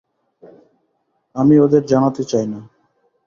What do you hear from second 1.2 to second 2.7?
আমি ওদের জানাতে চাই না।